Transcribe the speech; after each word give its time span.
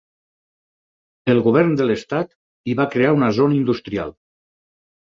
El 1.35 1.43
govern 1.49 1.77
de 1.81 1.87
l'estat 1.91 2.35
hi 2.65 2.79
va 2.81 2.89
crear 2.97 3.17
una 3.21 3.31
zona 3.43 3.61
industrial. 3.61 4.21